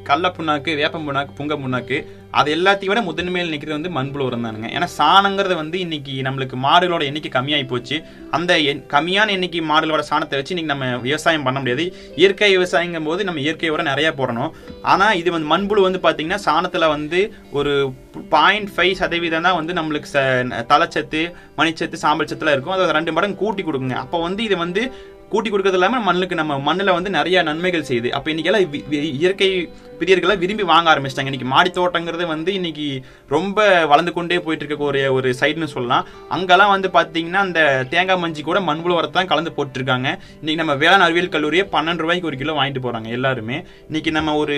கடல 0.05 0.31
புண்ணாக்கு 0.37 0.75
வேப்பம் 0.77 1.07
புண்ணாக்கு 1.09 1.39
புங்க 1.39 1.57
புண்ணாக்கு 1.57 1.99
அது 2.37 2.55
எல்லாத்தையும் 2.55 2.87
விட 2.87 3.03
முதன்மையில் 3.03 3.51
நிற்கிறது 3.51 3.91
வந்து 3.91 4.03
மண்புழு 4.03 4.23
உரம் 4.23 4.45
தானுங்க. 4.45 4.67
ஏன்னா 4.67 4.87
சாணங்கிறது 4.99 5.55
வந்து 5.55 5.79
இன்னைக்கு 5.79 6.13
நம்மளுக்கு 6.13 6.53
மாடுகளோட 6.63 7.03
எண்ணிக்கை 7.03 7.43
கம்மியாகி 7.43 7.67
போச்சு. 7.67 8.03
அந்த 8.31 8.57
எண்- 8.59 8.85
கம்மியான 8.89 9.29
எண்ணிக்கை 9.29 9.61
மாடுகளோட 9.61 10.03
சாணத்தை 10.11 10.31
வச்சு 10.31 10.57
இன்னைக்கு 10.57 10.65
நம்ம 10.65 10.97
விவசாயம் 10.97 11.43
பண்ண 11.43 11.59
முடியாது. 11.59 11.95
இயற்கை 12.17 12.59
விவசாயங்கும் 12.59 13.05
போது 13.05 13.25
நம்ம 13.25 13.41
இயற்கை 13.41 13.69
உரம் 13.69 13.87
நிறையா 13.87 14.13
போடணும். 14.17 14.51
ஆனால் 14.83 15.17
இது 15.17 15.31
வந்து 15.31 15.57
மண்புழு 15.57 15.81
வந்து 15.81 15.99
பாத்தீங்கன்னா 16.03 16.39
சாணத்தில் 16.45 16.89
வந்து 16.89 17.33
ஒரு 17.53 17.93
பாயிண்ட் 18.29 18.69
ஃபைவ் 18.77 18.93
சதவீதம் 18.93 19.43
தான் 19.43 19.65
வந்து 19.65 19.73
நம்மளுக்கு 19.73 20.05
ச- 20.13 20.65
தலைச்சத்து 20.69 21.33
மணிச்சத்து 21.57 21.93
சாம்பல் 21.93 22.27
சத்துலாம் 22.27 22.51
இருக்கும். 22.51 22.73
அதை 22.73 22.91
ரெண்டு 22.91 23.13
மடங்கு 23.13 23.37
கூட்டி 23.37 23.63
கொடுக்குங்க. 23.63 23.93
அப்போ 23.93 24.21
வந்து 24.21 24.43
இது 24.43 24.57
வந்து 24.57 24.93
கூட்டி 25.29 25.51
கொடுக்கறது 25.51 25.73
இல்லாமல் 25.73 26.03
மண்ணுக்கு 26.03 26.35
நம்ம 26.35 26.59
மண்ணில் 26.59 26.91
வந்து 26.91 27.11
நிறைய 27.11 27.43
நன்மைகள் 27.43 27.83
செய்யுது. 27.83 28.09
அப்போ 28.09 28.31
இன்றைக்கெல்லாம் 28.31 28.69
வி- 28.73 28.91
இயற்கை 28.91 29.71
பிரியர்களை 30.01 30.35
விரும்பி 30.43 30.65
வாங்க 30.73 30.89
ஆரம்பிச்சிட்டாங்க. 30.93 31.31
இன்னைக்கு 31.31 31.51
மாடி 31.55 31.71
தோட்டங்கிறது 31.79 32.27
வந்து 32.35 32.51
இன்னைக்கு 32.59 32.87
ரொம்ப 33.35 33.59
வளர்ந்து 33.93 34.13
கொண்டே 34.17 34.39
போயிட்டு 34.47 34.65
இருக்க 34.67 34.91
ஒரு 34.91 35.01
ஒரு 35.17 35.31
சைடுன்னு 35.41 35.71
சொல்லலாம். 35.75 36.07
அங்கெல்லாம் 36.37 36.73
வந்து 36.75 36.91
பார்த்தீங்கன்னா 36.97 37.43
அந்த 37.47 37.61
தேங்காய் 37.95 38.21
மஞ்சி 38.25 38.43
கூட 38.49 38.61
மண்புழு 38.69 38.97
உரத்தை 38.99 39.17
தான் 39.19 39.31
கலந்து 39.33 39.57
போட்டுருக்காங்க. 39.57 40.09
இன்னைக்கு 40.41 40.61
நம்ம 40.63 40.77
வேளாண் 40.85 41.07
அறிவியல் 41.07 41.35
கல்லூரியை 41.37 41.67
பன்னெண்டு 41.75 42.05
ரூபாய்க்கு 42.05 42.31
ஒரு 42.31 42.39
கிலோ 42.43 42.55
வாங்கிட்டு 42.61 42.85
போறாங்க 42.87 43.11
எல்லாருமே. 43.19 43.59
இன்னைக்கு 43.89 44.13
நம்ம 44.19 44.37
ஒரு 44.43 44.57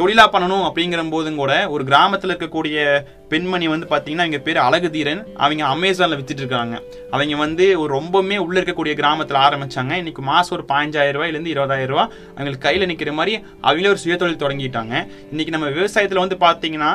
தொழிலா 0.00 0.26
பண்ணணும் 0.34 0.66
அப்படிங்கிற 0.68 1.06
போதும் 1.14 1.40
கூட 1.42 1.52
ஒரு 1.74 1.82
கிராமத்தில் 1.90 2.32
இருக்கக்கூடிய 2.32 2.78
பெண்மணி 3.32 3.66
வந்து 3.72 3.86
பார்த்தீங்கன்னா 3.90 4.24
அவங்க 4.26 4.38
பேர் 4.44 4.58
அழகு 4.66 4.88
தீரன். 4.94 5.22
அவங்க 5.44 5.62
அமேசானில் 5.74 6.18
வித்துட்டு 6.18 6.42
இருக்காங்க. 6.44 6.76
அவங்க 7.14 7.36
வந்து 7.44 7.64
ஒரு 7.82 7.90
ரொம்பவுமே 7.98 8.36
உள்ள 8.44 8.56
இருக்கக்கூடிய 8.60 8.94
கிராமத்தில் 9.00 9.40
ஆரம்பிச்சாங்க. 9.46 9.92
இன்னைக்கு 10.02 10.22
மாசம் 10.30 10.54
ஒரு 10.58 10.64
பதினஞ்சாயிரம் 10.70 11.16
ரூபாயிலேருந்து 11.16 11.52
இருபதாயிரம் 11.54 11.92
ரூபா 11.92 12.04
அவங்களுக்கு 12.36 12.64
கையில் 12.66 12.88
நிற்கிற 12.90 13.12
மாதிரி 13.18 13.34
அவங்களே 13.66 13.92
ஒரு 13.94 14.02
சுயதொழில் 14.04 14.40
தொடங்கிட்டாங்க 14.68 14.94
இன்னைக்கு 15.30 15.52
நம்ம 15.52 15.68
விவசாயத்துல 15.70 16.24
வந்து 16.24 16.36
பாத்தீங்கன்னா 16.36 16.90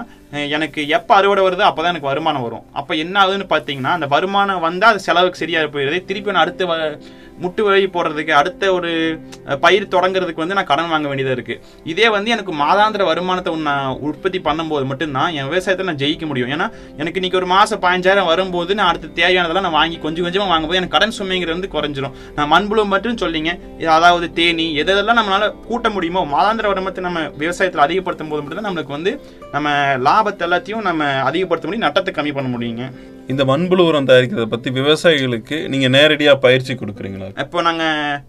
எனக்கு 0.49 0.87
எப்போ 0.87 1.15
அறுவடை 1.15 1.43
வருதோ 1.43 1.69
அப்பதான் 1.69 1.91
எனக்கு 1.93 2.07
வருமானம் 2.07 2.41
வரும். 2.41 2.65
அப்போ 2.73 2.93
என்ன 2.93 3.25
ஆகுதுன்னு 3.25 3.45
பார்த்தீங்கன்னா 3.49 3.93
அந்த 3.97 4.05
வருமானம் 4.05 4.59
வந்தால் 4.59 4.89
அது 4.89 4.99
செலவுக்கு 4.99 5.37
சரியாக 5.37 5.65
போயிடுது. 5.65 6.05
திருப்பி 6.05 6.31
நான் 6.31 6.41
அடுத்த 6.41 6.65
வ- 6.65 7.01
முட்டு 7.41 7.61
வழி 7.61 7.85
போடுறதுக்கு 7.85 8.29
அடுத்த 8.29 8.73
ஒரு 8.73 9.19
பயிர் 9.59 9.87
தொடங்குறதுக்கு 9.87 10.35
வந்து 10.35 10.53
நான் 10.53 10.65
கடன் 10.65 10.89
வாங்க 10.89 11.07
வேண்டியதாக 11.07 11.41
இருக்குது 11.41 11.61
இதே 11.83 12.09
வந்து 12.09 12.31
எனக்கு 12.31 12.53
மாதாந்திர 12.53 13.05
வருமானத்தை 13.05 13.55
நான் 13.55 13.97
உற்பத்தி 13.97 14.39
பண்ணும்போது 14.39 14.85
மட்டும்தான் 14.85 15.33
என் 15.33 15.47
விவசாயத்தை 15.47 15.87
நான் 15.87 15.95
ஜெயிக்க 15.95 16.25
முடியும். 16.25 16.49
ஏன்னா 16.49 16.69
எனக்கு 16.97 17.13
இன்னைக்கு 17.13 17.37
ஒரு 17.37 17.45
மாதம் 17.45 17.81
பதினஞ்சாயிரம் 17.81 18.25
வரும்போது 18.25 18.75
நான் 18.75 18.87
அடுத்த 18.87 19.07
தேவையானதெல்லாம் 19.07 19.61
நான் 19.61 19.71
வாங்கி 19.71 19.97
கொஞ்சம் 19.97 20.23
கொஞ்சமாக 20.23 20.51
வாங்கும்போது 20.51 20.81
எனக்கு 20.81 20.97
கடன் 20.97 21.15
சுமைங்கிறது 21.17 21.59
வந்து 21.59 21.71
குறைஞ்சிரும். 21.71 22.11
நான் 22.35 22.51
மண்புழு 22.51 22.85
மட்டும் 22.85 23.15
சொல்லிங்க. 23.15 23.85
அதாவது 23.85 24.33
தேனி 24.33 24.77
எதெல்லாம் 24.77 25.19
நம்மளால் 25.19 25.59
கூட்ட 25.59 25.89
முடியுமோ 25.89 26.25
மாதாந்திர 26.25 26.67
வருமானத்தை 26.67 27.03
நம்ம 27.03 27.19
விவசாயத்தில் 27.19 27.85
அதிகப்படுத்தும் 27.87 28.29
போது 28.29 28.41
மட்டும்தான் 28.41 28.73
நம்மளுக்கு 28.73 28.97
வந்து 28.97 29.21
நம்ம 29.51 29.69
லாபத்தை 30.23 30.45
எல்லாத்தையும் 30.47 30.85
நம்ம 30.87 31.01
அதிகப்படுத்த 31.27 31.67
முடியும் 31.67 31.85
நட்டத்தை 31.85 32.11
கம்மி 32.13 32.31
பண்ண 32.33 32.49
முடியுங்க. 32.51 32.83
இந்த 33.29 33.43
மண்புழு 33.49 33.81
உரம் 33.87 34.07
தயாரிக்கிறத 34.07 34.45
பத்தி 34.51 34.69
விவசாயிகளுக்கு 34.77 35.57
நீங்க 35.71 35.87
நேரடியா 35.89 36.31
பயிற்சி 36.43 36.73
கொடுக்குறீங்களா? 36.73 37.27
இப்போ 37.43 37.59
நாங்க 37.67 37.83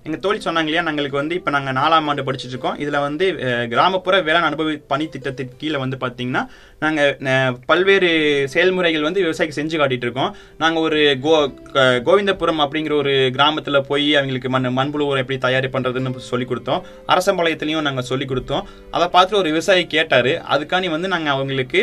எங்க 0.07 0.17
தோழி 0.25 0.39
சொன்னாங்க 0.45 0.69
இல்லையா 0.69 0.85
நாங்களுக்கு 0.89 1.19
வந்து 1.19 1.35
இப்போ 1.39 1.51
நாங்க 1.55 1.71
நாலாம் 1.79 2.09
ஆண்டு 2.11 2.25
படிச்சுட்டு 2.27 2.55
இருக்கோம் 2.55 2.77
இதுல 2.83 2.99
வந்து 3.05 3.27
கிராமப்புற 3.73 4.21
வேளாண் 4.27 4.47
அனுபவ 4.49 4.75
பணி 4.93 5.07
திட்டத்திற்கு 5.09 5.57
கீழே 5.57 5.79
வந்து 5.83 5.99
பாத்தீங்கன்னா 6.03 6.43
நாங்க 6.83 7.01
அஹ், 7.33 7.53
பல்வேறு 7.67 8.11
செயல்முறைகள் 8.55 9.07
வந்து 9.09 9.25
விவசாயிக்கு 9.25 9.59
செஞ்சு 9.59 9.81
காட்டிட்டு 9.81 10.07
இருக்கோம் 10.09 10.31
நாங்க 10.59 10.79
ஒரு 10.87 10.99
கோ 11.25 11.35
கோவிந்தபுரம் 12.07 12.63
அப்படிங்கிற 12.65 12.97
ஒரு 12.97 13.15
கிராமத்துல 13.37 13.81
போய் 13.85 14.09
அவங்களுக்கு 14.17 14.51
மண் 14.51 14.71
மண்புழு 14.79 15.07
உரம் 15.09 15.23
எப்படி 15.23 15.41
தயாரி 15.41 15.71
பண்றதுன்னு 15.75 16.01
சொல்லி 16.31 16.49
கொடுத்தோம். 16.49 16.81
அரசம்பாளையத்துலயும் 17.15 17.87
நாங்க 17.89 18.05
சொல்லி 18.05 18.27
கொடுத்தோம். 18.27 18.65
அதை 18.93 19.09
பார்த்துட்டு 19.09 19.43
ஒரு 19.43 19.53
விவசாயி 19.53 19.85
கேட்டாரு. 19.93 20.35
அதுக்காண்டி 20.53 20.89
வந்து 20.93 21.13
நாங்க 21.13 21.29
அவங்களுக்கு 21.35 21.83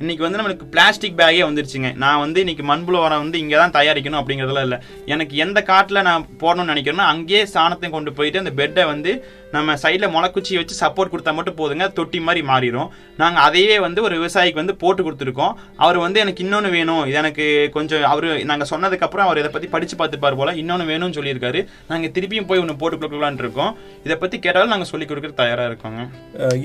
இன்னைக்கு 0.00 0.22
வந்து 0.24 0.38
நம்மளுக்கு 0.38 0.66
பிளாஸ்டிக் 0.72 1.16
பேக்கே 1.18 1.44
வந்துருச்சுங்க. 1.46 1.90
நான் 2.02 2.20
வந்து 2.22 2.38
இன்னைக்கு 2.44 2.64
மண்புழு 2.70 2.98
உரம் 3.02 3.22
வந்து 3.22 3.38
இங்கே 3.42 3.56
தான் 3.60 3.74
தயாரிக்கணும் 3.76 4.18
அப்படிங்கிறதுலாம் 4.20 4.66
இல்லை. 4.66 4.78
எனக்கு 5.14 5.34
எந்த 5.44 5.58
காட்டில் 5.70 6.06
நான் 6.08 6.26
போடணும்னு 6.42 6.72
நினைக்கிறேன்னா 6.72 7.06
அங்கேயே 7.12 7.42
சாணத்தையும் 7.52 7.94
கொண்டு 7.94 8.10
போயிட்டு 8.18 8.40
அந்த 8.42 8.52
பெட்டை 8.58 8.82
வந்து 8.90 9.12
நம்ம 9.54 9.76
சைடில் 9.82 10.12
முளைக்குச்சியை 10.14 10.58
வச்சு 10.60 10.76
சப்போர்ட் 10.80 11.12
கொடுத்தா 11.12 11.32
மட்டும் 11.38 11.56
போதுங்க. 11.60 11.84
தொட்டி 11.98 12.18
மாதிரி 12.26 12.40
மாறிடும் 12.50 12.90
நாங்கள் 13.22 13.44
அதையே 13.46 13.76
வந்து 13.86 14.00
ஒரு 14.06 14.14
விவசாயிக்கு 14.18 14.60
வந்து 14.62 14.74
போட்டு 14.82 15.02
கொடுத்துருக்கோம். 15.06 15.54
அவர் 15.84 15.98
வந்து 16.04 16.18
எனக்கு 16.24 16.44
இன்னொன்று 16.44 16.70
வேணும். 16.76 17.02
இது 17.10 17.18
எனக்கு 17.22 17.46
கொஞ்சம் 17.76 18.04
அவர் 18.12 18.28
நாங்கள் 18.50 18.70
சொன்னதுக்கப்புறம் 18.72 19.26
அவர் 19.28 19.40
இதை 19.42 19.52
பற்றி 19.56 19.70
படித்து 19.76 19.96
பார்த்துப்பார் 20.02 20.38
போல 20.42 20.54
இன்னொன்று 20.62 20.90
வேணும்னு 20.92 21.18
சொல்லியிருக்காரு. 21.20 21.62
நாங்கள் 21.92 22.14
திருப்பியும் 22.18 22.50
போய் 22.50 22.62
ஒன்று 22.64 22.80
போட்டு 22.82 22.98
கொடுக்கலான் 22.98 23.42
இருக்கோம். 23.44 23.72
இதை 24.06 24.18
பற்றி 24.24 24.36
கேட்டாலும் 24.44 24.74
நாங்கள் 24.74 24.92
சொல்லி 24.92 25.08
கொடுக்க 25.08 25.42
தயாராக 25.42 25.70
இருக்கோங்க. 25.72 26.04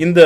இந்த 0.06 0.20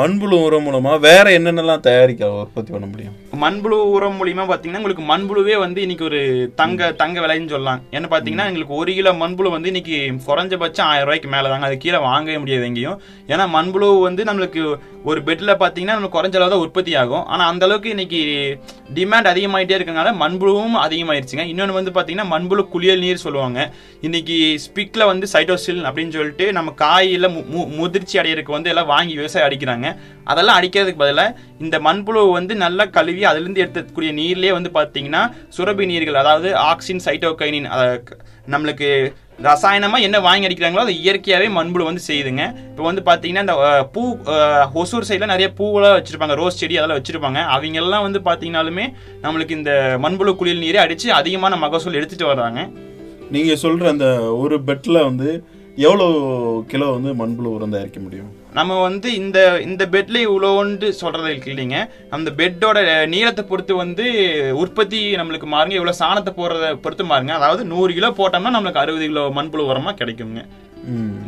மண்புழு 0.00 0.38
உரம் 0.48 0.68
மூலமாக 0.68 1.04
வேறு 1.08 1.32
என்னென்னலாம் 1.40 1.86
தயாரிக்க 1.90 2.48
உற்பத்தி 2.54 2.72
பண்ண 2.72 2.86
முடியும். 2.86 3.28
மண்புழு 3.42 3.76
உரம் 3.76 4.24
மூலியமா 4.24 4.40
பாத்தீங்கன்னா 4.40 4.80
உங்களுக்கு 4.82 5.02
மண்புழுவே 5.02 5.58
வந்து 5.58 5.80
இன்னைக்கு 5.80 6.04
ஒரு 6.04 6.52
தங்க 6.56 6.92
தங்க 6.92 7.20
விலைன்னு 7.20 7.48
சொல்லலாம். 7.48 7.80
என்ன 7.90 8.06
பாத்தீங்கன்னா 8.10 8.46
எங்களுக்கு 8.46 8.74
ஒரு 8.74 8.94
கிலோ 8.94 9.12
மண்புழு 9.12 9.50
வந்து 9.50 9.72
இன்னைக்கு 9.72 10.14
குறைஞ்சபட்சம் 10.26 10.80
ஆயிரம் 10.80 11.04
ரூபாய்க்கு 11.04 11.28
மேல 11.28 11.48
தாங்க 11.48 11.66
அது 11.66 11.76
கீழே 11.76 11.96
வாங்கவே 11.96 12.38
முடியாது 12.38 12.64
எங்கேயும். 12.64 13.02
ஏன்னா 13.26 13.48
மண்புழு 13.54 14.00
வந்து 14.00 14.24
நம்மளுக்கு 14.24 14.78
ஒரு 15.04 15.20
பெட்ல 15.20 15.54
பாத்தீங்கன்னா 15.54 15.90
நம்மளுக்கு 15.90 16.12
குறைஞ்ச 16.12 16.34
அளவு 16.34 16.50
தான் 16.50 16.58
உற்பத்தி 16.58 16.94
ஆகும். 16.94 17.24
ஆனா 17.24 17.48
அந்த 17.48 17.64
அளவுக்கு 17.64 17.88
இன்னைக்கு 17.88 18.56
டிமாண்ட் 18.94 19.28
அதிகமாயிட்டே 19.28 19.78
இருக்கனால 19.78 20.14
மண்புழுவும் 20.20 20.74
அதிகமாயிருச்சுங்க. 20.82 21.46
இன்னொன்று 21.46 21.72
வந்து 21.72 21.90
பாத்தீங்கன்னா 21.90 22.26
மண்புழு 22.30 22.68
குளியல் 22.68 22.98
நீர் 22.98 23.16
சொல்லுவாங்க. 23.16 23.74
இன்னைக்கு 24.00 24.60
ஸ்பிக்ல 24.66 25.04
வந்து 25.04 25.26
சைட்டோசில் 25.32 25.84
அப்படின்னு 25.84 26.10
சொல்லிட்டு 26.10 26.52
நம்ம 26.52 26.70
காயில 26.70 27.28
மு- 27.28 27.44
மு- 27.56 27.76
முதிர்ச்சி 27.76 28.18
அடையறதுக்கு 28.18 28.50
வந்து 28.50 28.68
எல்லாம் 28.68 28.86
வாங்கி 28.86 29.14
விவசாயம் 29.14 29.48
அடிக்கிறாங்க. 29.48 29.96
அதெல்லாம் 30.24 30.60
அடிக்கிறதுக்கு 30.60 30.96
பதிலாக 30.96 31.38
இந்த 31.58 31.78
மண்புழு 31.78 32.30
வந்து 32.40 32.54
நல்லா 32.64 32.84
கழுவி 32.98 33.24
அதுலேருந்து 33.30 33.64
எடுத்துக்கூடிய 33.64 34.12
நீர்லேயே 34.20 34.52
வந்து 34.58 34.72
பார்த்தீங்கன்னா 34.78 35.22
சுரபி 35.56 35.86
நீர்கள் 35.92 36.22
அதாவது 36.22 36.50
ஆக்சின் 36.70 37.04
சைட்டோகைனின் 37.06 37.70
நம்மளுக்கு 38.52 38.88
ரசாயனமாக 39.46 40.06
என்ன 40.06 40.16
வாங்கி 40.26 40.46
அடிக்கிறாங்களோ 40.46 40.82
அது 40.86 40.94
இயற்கையாகவே 41.02 41.46
மண்புழு 41.58 41.84
வந்து 41.88 42.02
செய்யுதுங்க. 42.06 42.44
இப்போ 42.70 42.84
வந்து 42.88 43.02
பார்த்தீங்கன்னா 43.06 43.44
இந்த 43.44 43.54
பூ 43.94 44.02
ஒசூர் 44.80 45.06
சைடில் 45.08 45.32
நிறைய 45.32 45.48
பூவெல்லாம் 45.58 45.94
வச்சுருப்பாங்க 45.98 46.34
ரோஸ் 46.40 46.58
செடி 46.62 46.78
அதெல்லாம் 46.80 46.98
வச்சுருப்பாங்க. 47.00 47.42
அவங்கெல்லாம் 47.54 48.04
வந்து 48.06 48.20
பார்த்தீங்கனாலுமே 48.26 48.84
நம்மளுக்கு 49.24 49.58
இந்த 49.60 49.72
மண்புழு 50.04 50.34
குளியல் 50.40 50.64
நீரை 50.64 50.80
அடித்து 50.84 51.08
அதிகமான 51.20 51.56
மகசூல் 51.64 51.98
எடுத்துகிட்டு 52.00 52.32
வர்றாங்க. 52.32 52.60
நீங்கள் 53.36 53.62
சொல்கிற 53.64 53.88
அந்த 53.94 54.08
ஒரு 54.42 54.58
பெட்டில் 54.68 55.06
வந்து 55.08 55.30
எவ்வளோ 55.86 56.08
கிலோ 56.74 56.88
வந்து 56.98 57.12
மண்புழு 57.22 57.50
உரம் 57.56 57.74
தயாரிக்க 57.76 58.00
முடியும்? 58.06 58.30
நம்ம 58.58 58.78
வந்து 58.86 59.08
இந்த 59.20 59.38
இந்த 59.66 59.82
பெட்ல 59.92 60.16
இவ்வளோண்டு 60.26 60.86
சொல்றது 61.00 61.34
இல்லைங்க 61.52 61.78
அந்த 62.16 62.28
பெட்டோட 62.38 62.78
நீளத்தை 63.12 63.42
பொறுத்து 63.50 63.74
வந்து 63.82 64.06
உற்பத்தி 64.62 65.00
நம்மளுக்கு 65.20 65.48
மாறுங்க. 65.52 65.76
இவ்வளவு 65.78 66.00
சாணத்தை 66.00 66.32
போடுறத 66.38 66.72
பொறுத்து 66.84 67.04
மாறுங்க. 67.10 67.34
அதாவது 67.40 67.64
நூறு 67.72 67.92
கிலோ 67.98 68.10
போட்டோம்னா 68.20 68.54
நம்மளுக்கு 68.56 68.82
அறுபது 68.82 69.06
கிலோ 69.10 69.24
மண்புழு 69.38 69.70
உரமா 69.72 69.92
கிடைக்குங்க. 70.00 70.42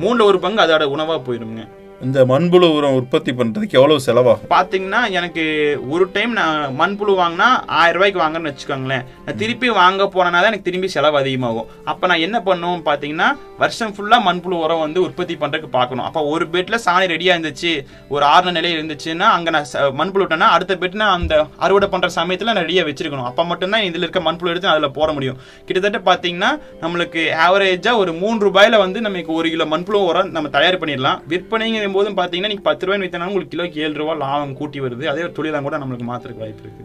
மூணுல 0.03 0.27
ஒரு 0.31 0.41
பங்கு 0.45 0.65
அதோட 0.65 0.85
உணவா 0.97 1.17
போயிருங்க 1.29 1.65
இந்த 2.03 2.25
மண்புழு 2.25 2.75
உரம் 2.75 2.95
உற்பத்தி 2.95 3.33
பண்றதுக்கு 3.33 3.71
எவ்வளவு 3.71 4.01
செலவாகும்? 4.07 4.53
பாத்தீங்கன்னா 4.53 5.11
எனக்கு 5.11 5.79
ஒரு 5.89 6.11
டைம் 6.13 6.33
நான் 6.33 6.81
மண்புழு 6.81 7.11
வாங்கினா 7.11 7.67
ஆயிரம் 7.67 8.03
ரூபாய்க்கு 8.03 8.21
வாங்குறேன்னு 8.21 8.53
வச்சுக்கோங்களேன். 8.53 9.05
நான் 9.27 9.37
திருப்பி 9.37 9.71
வாங்க 9.71 10.05
போனேன்னா 10.05 10.31
தான் 10.31 10.43
எனக்கு 10.43 10.63
திரும்பி 10.63 10.89
செலவு 10.89 11.17
அதிகமாகும். 11.17 11.67
அப்ப 11.85 12.07
நான் 12.07 12.19
என்ன 12.19 12.43
பண்ணுவோம் 12.45 12.81
பாத்தீங்கன்னா 12.85 13.37
வருஷம் 13.59 13.95
ஃபுல்லா 13.95 14.15
மண்புழு 14.15 14.61
உரம் 14.61 14.79
வந்து 14.79 15.03
உற்பத்தி 15.03 15.35
பண்றதுக்கு 15.35 15.69
பார்க்கணும். 15.71 16.05
அப்ப 16.05 16.25
ஒரு 16.25 16.49
பெட்ல 16.53 16.79
சாணி 16.85 17.07
ரெடியா 17.07 17.37
இருந்துச்சு 17.37 17.85
ஒரு 18.09 18.27
ஆறுன 18.27 18.51
நிலையில் 18.51 18.87
இருந்துச்சுன்னா 18.87 19.19
அங்க 19.19 19.51
நான் 19.51 19.67
ச- 19.73 19.77
மண்புழு 19.77 20.23
விட்டேன்னா 20.23 20.51
அடுத்த 20.57 20.75
பெட் 20.75 20.95
நான் 20.95 21.21
அந்த 21.21 21.47
அறுவடை 21.57 21.89
பண்ற 21.89 22.09
சமயத்துல 22.09 22.43
நான் 22.43 22.57
ரெடியா 22.57 22.85
வச்சிருக்கணும். 22.89 23.25
அப்ப 23.25 23.45
மட்டும்தான் 23.45 23.83
இதுல 23.83 23.97
இருக்க 23.97 24.21
மண்புழு 24.21 24.49
எடுத்து 24.49 24.69
அதுல 24.69 24.89
போட 24.89 25.13
முடியும். 25.13 25.37
கிட்டத்தட்ட 25.67 26.13
பாத்தீங்கன்னா 26.13 26.61
நம்மளுக்கு 26.81 27.35
ஆவரேஜா 27.51 27.97
ஒரு 27.97 28.13
மூணு 28.13 28.47
ரூபாயில 28.47 28.79
வந்து 28.79 29.01
நமக்கு 29.01 29.33
ஒரு 29.33 29.51
கிலோ 29.51 29.65
மண்புழு 29.65 30.05
உரம் 30.07 30.31
நம்ம 30.31 30.49
தயார் 30.49 30.79
பண்ணிடலாம். 30.79 31.21
விற்பனைங்கும் 31.29 31.91
போதும் 31.93 32.17
பாத்தீங்கன்னா 32.17 32.53
நீங்க 32.53 32.67
பத்து 32.69 32.87
ரூபாய் 32.87 33.03
வித்தனா 33.05 33.29
உங்களுக்கு 33.31 33.55
கிலோக்கு 33.55 33.85
ஏழு 33.85 34.01
ரூபாய் 34.01 34.21
லாபம் 34.25 34.59
கூட்டி 34.61 34.81
வருது. 34.81 35.05
அதே 35.13 35.23
ஒரு 35.23 35.35
தொழிலாம் 35.39 35.67
கூட 35.69 35.79
நம்மளுக்கு 35.79 36.09
மாத்துறதுக்கு 36.11 36.45
வாய்ப்பு 36.45 36.67
இருக்கு. 36.67 36.85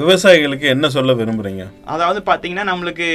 விவசாயிகளுக்கு 0.00 0.66
என்ன 0.74 0.88
சொல்ல 0.88 1.12
விரும்புறீங்க? 1.12 1.64
அதாவது 1.84 2.20
பாத்தீங்கன்னா 2.26 2.64
நம்மளுக்கு 2.72 3.08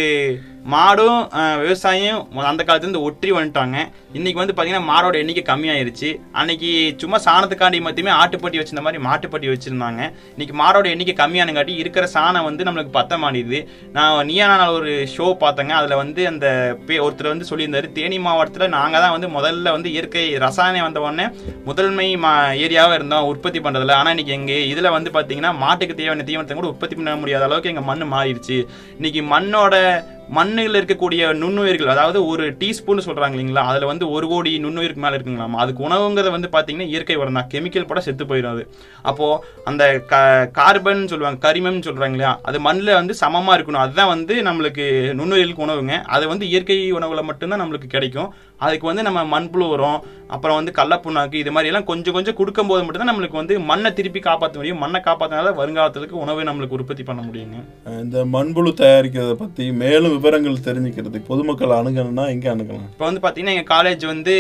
மாடும் 0.65 1.21
விவசாயம் 1.59 2.27
அந்த 2.31 2.63
காலத்துலேருந்து 2.63 3.05
ஒற்றி 3.07 3.29
வந்துட்டாங்க. 3.33 3.77
இன்றைக்கி 4.13 4.33
வந்து 4.33 4.53
பார்த்திங்கன்னா 4.53 4.89
மாடோட 4.89 5.13
எண்ணிக்கை 5.13 5.55
கம்மியாயிருச்சு. 5.55 6.21
அன்னைக்கு 6.31 6.93
சும்மா 6.97 7.17
சாணத்துக்காண்டி 7.17 7.81
மட்டுமே 7.81 8.11
ஆட்டுப்பட்டி 8.11 8.57
வச்சிருந்த 8.59 8.81
மாதிரி 8.81 9.03
மாட்டுப்பட்டி 9.03 9.47
வச்சுருந்தாங்க. 9.49 10.13
இன்றைக்கி 10.37 10.53
மாடோட 10.61 10.87
எண்ணிக்கை 10.89 11.25
கம்மியானங்காட்டி 11.25 11.75
இருக்கிற 11.75 12.07
சாணம் 12.13 12.43
வந்து 12.43 12.63
நம்மளுக்கு 12.63 12.93
பத்த 12.93 13.17
மாட்டேது 13.17 13.67
நான் 13.91 14.25
நீயா 14.25 14.57
நான் 14.57 14.67
ஒரு 14.67 15.07
ஷோ 15.17 15.35
பார்த்தேங்க. 15.39 15.69
அதில் 15.69 15.95
வந்து 15.95 16.27
அந்த 16.27 16.77
பே- 16.87 17.01
ஒருத்தர் 17.01 17.27
வந்து 17.27 17.49
சொல்லியிருந்தார் 17.49 17.91
தேனி 17.91 18.19
மாவட்டத்தில் 18.19 18.69
நாங்கள் 18.69 19.01
தான் 19.01 19.11
வந்து 19.11 19.27
முதல்ல 19.27 19.71
வந்து 19.71 19.91
இயற்கை 19.91 20.37
ரசாயனம் 20.37 20.81
வந்த 20.81 21.01
உடனே 21.01 21.27
முதன்மை 21.65 22.17
மா 22.17 22.47
ஏரியாவாக 22.49 22.93
இருந்தோம் 22.93 23.23
உற்பத்தி 23.23 23.59
பண்ணுறதுல 23.59 23.91
ஆனால் 23.91 24.17
இன்னைக்கு 24.17 24.33
எங்கள் 24.33 24.67
இதில் 24.67 24.89
வந்து 24.89 25.11
பார்த்திங்கன்னா 25.11 25.57
மாட்டுக்கு 25.57 25.95
தேவையான 25.95 26.23
தீவனத்தை 26.23 26.53
கூட 26.53 26.67
உற்பத்தி 26.67 26.95
பண்ண 26.95 27.15
முடியாத 27.15 27.43
அளவுக்கு 27.43 27.69
எங்கள் 27.69 27.83
மண் 27.83 28.13
மாறிடுச்சு. 28.13 28.67
இன்றைக்கி 28.99 29.23
மண்ணோட 29.31 30.03
மண்ணில் 30.31 30.73
இருக்கக்கூடிய 30.73 31.33
நுண்ணுயிர்கள் 31.35 31.85
அதாவது 31.85 32.25
ஒரு 32.25 32.53
டீஸ்பூன் 32.53 32.99
சொல்றாங்க 33.05 33.35
இல்லைங்களா? 33.35 33.55
அதுல 33.55 33.85
வந்து 33.85 34.11
ஒரு 34.11 34.27
கோடி 34.27 34.59
நுண்ணுயிருக்கு 34.63 34.95
மேல 34.95 35.17
இருக்குங்களாம் 35.17 35.49
அதுக்கு 35.49 35.87
உணவுங்கிறத 35.89 36.31
வந்து 36.31 36.49
பாத்தீங்கன்னா 36.51 36.79
இயற்கை 36.79 37.15
உரம் 37.15 37.33
தான். 37.33 37.47
கெமிக்கல் 37.53 37.87
போட 37.87 37.99
செத்து 37.99 38.25
போயிடும் 38.25 38.51
அது. 38.51 38.71
அப்போ 39.01 39.45
அந்த 39.63 39.99
க- 39.99 40.49
கார்பன் 40.53 41.07
சொல்லுவாங்க 41.07 41.53
கரிமம் 41.53 41.81
சொல்றாங்க 41.81 42.09
இல்லையா? 42.09 42.39
அது 42.43 42.59
மண்ணில் 42.59 42.93
வந்து 42.93 43.15
சமமா 43.21 43.57
இருக்கணும். 43.57 43.81
அதுதான் 43.81 44.07
வந்து 44.07 44.41
நம்மளுக்கு 44.41 45.13
நுண்ணுயிர்களுக்கு 45.13 45.65
உணவுங்க. 45.67 46.01
அது 46.01 46.27
வந்து 46.27 46.47
இயற்கை 46.47 46.93
உணவுல 46.93 47.23
மட்டும்தான் 47.23 47.61
நம்மளுக்கு 47.61 47.87
கிடைக்கும். 47.87 48.33
அதுக்கு 48.57 48.87
வந்து 48.87 49.03
நம்ம 49.03 49.39
மண்புழு 49.39 49.69
உரம் 49.69 50.03
அப்புறம் 50.27 50.55
வந்து 50.55 50.71
கடலப்புண்ணாக்கு 50.71 51.33
இது 51.33 51.51
மாதிரி 51.51 51.69
எல்லாம் 51.69 51.83
கொஞ்சம் 51.83 52.13
கொஞ்சம் 52.13 52.35
கொடுக்கும் 52.35 52.67
போது 52.67 52.83
மட்டும்தான் 52.83 53.17
நம்மளுக்கு 53.17 53.31
வந்து 53.31 53.59
மண்ணை 53.59 53.93
திருப்பி 53.93 54.19
காப்பாற்ற 54.19 54.55
முடியும். 54.55 54.77
மண்ணை 54.77 55.01
காப்பாற்றினால 55.05 55.53
வருங்காலத்துக்கு 55.53 56.09
உணவை 56.09 56.45
நம்மளுக்கு 56.45 56.67
உற்பத்தி 56.67 57.03
பண்ண 57.03 57.21
முடியுங்க. 57.21 57.89
இந்த 58.01 58.25
மண்புழு 58.33 58.73
தயாரிக்கிறத 58.73 59.33
பத்தி 59.33 59.71
மேலும் 59.71 60.20
விவரங்கள் 60.21 60.65
தெரிஞ்சுக்கிறது. 60.69 61.19
பொதுமக்கள் 61.29 61.77
அணுகணும்னா 61.81 62.25
எங்க 62.33 62.47
அணுகலாம்? 62.53 62.89
இப்போ 62.95 63.05
வந்து 63.09 63.21
பார்த்தீங்கன்னா 63.23 63.53
எங்கள் 63.57 63.71
காலேஜ் 63.75 64.03
வந்து 64.13 64.33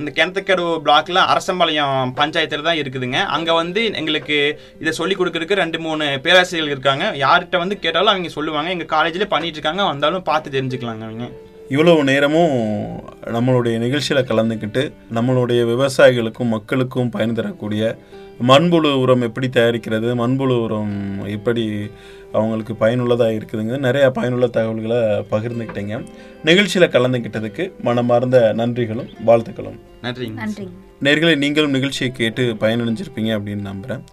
இந்த 0.00 0.10
கிணத்துக்கடு 0.16 0.64
பிளாக்ல 0.86 1.18
அரசம்பாளையம் 1.32 2.10
பஞ்சாயத்தில் 2.18 2.66
தான் 2.66 2.80
இருக்குதுங்க. 2.80 3.18
அங்கே 3.36 3.52
வந்து 3.60 3.82
எங்களுக்கு 4.00 4.38
இதை 4.82 4.92
சொல்லி 5.00 5.14
கொடுக்கறதுக்கு 5.20 5.60
ரெண்டு 5.62 5.78
மூணு 5.86 6.06
பேராசிரியர்கள் 6.24 6.74
இருக்காங்க. 6.76 7.06
யார்கிட்ட 7.24 7.58
வந்து 7.64 7.78
கேட்டாலும் 7.84 8.12
அவங்க 8.14 8.32
சொல்லுவாங்க. 8.38 8.70
எங்கள் 8.76 8.92
காலேஜில் 8.94 9.32
பண்ணிட்டு 9.34 9.58
இருக்காங்க. 9.58 9.84
வந்தாலும் 9.92 10.28
பார்த்து 10.30 10.56
தெரிஞ்சுக்கலாங்க 10.56 11.04
அவங்க. 11.08 11.26
இவ்வளவு 11.68 12.04
நேரமும் 12.04 13.00
நம்மளுடைய 13.24 13.78
நிகழ்ச்சியில் 13.78 14.24
கலந்துக்கிட்டு 14.24 14.92
நம்மளுடைய 15.14 15.62
விவசாயிகளுக்கும் 15.64 16.46
மக்களுக்கும் 16.46 17.10
பயன் 17.10 17.34
தரக்கூடிய 17.34 17.96
மண்புழு 18.48 18.92
உரம் 18.92 19.20
எப்படி 19.20 19.48
தயாரிக்கிறது 19.48 20.14
மண்புழு 20.14 20.62
உரம் 20.62 21.26
எப்படி 21.26 21.90
அவங்களுக்கு 22.32 22.74
பயனுள்ளதாக 22.74 23.30
இருக்குதுங்க 23.30 23.78
நிறைய 23.78 24.10
பயனுள்ள 24.10 24.46
தகவல்களை 24.46 24.96
பகிர்ந்துக்கிட்டீங்க. 25.30 26.06
நிகழ்ச்சியில் 26.44 26.88
கலந்துக்கிட்டதுக்கு 26.88 27.72
மனமார்ந்த 27.82 28.52
நன்றிகளும் 28.56 29.10
வாழ்த்துக்களும். 29.26 29.78
நன்றிங்க. 30.02 30.40
நன்றிங்க. 30.44 30.70
நேர்களை 31.02 31.36
நீங்களும் 31.36 31.70
நிகழ்ச்சியை 31.70 32.12
கேட்டு 32.12 32.54
பயனடைஞ்சிருப்பீங்க 32.60 33.38
அப்படின்னு 33.38 33.60
நம்புகிறேன் 33.60 34.04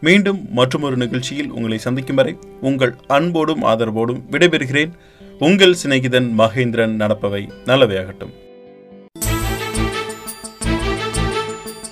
மீண்டும் 0.00 0.46
மற்றொரு 0.50 0.96
நிகழ்ச்சியில் 0.96 1.50
உங்களை 1.50 1.78
சந்திக்கும் 1.78 2.16
வரை 2.16 2.36
உங்கள் 2.60 2.94
அன்போடும் 3.06 3.62
ஆதரவோடும் 3.62 4.22
விடைபெறுகிறேன். 4.30 4.90
உங்கள் 5.44 5.76
சிநேகிதன் 5.82 6.30
மகேந்திரன் 6.38 6.94
நடப்பவை 6.98 7.48
நல்லவையாகட்டும். 7.66 8.32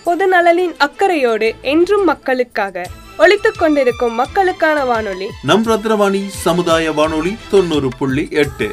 பொது 0.04 0.28
நலனின் 0.28 0.74
அக்கறையோடு 0.76 1.54
என்றும் 1.62 2.04
மக்களுக்காக 2.04 2.90
ஒலித்துக் 3.18 3.58
கொண்டிருக்கும் 3.58 4.14
மக்களுக்கான 4.14 4.84
வானொலி. 4.84 5.26
நம் 5.42 5.66
ரத்னவாணி 5.66 6.26
சமுதாய 6.28 6.92
வானொலி 6.92 7.36
தொண்ணூறு 7.50 7.88
புள்ளி 7.98 8.28
எட்டு. 8.30 8.70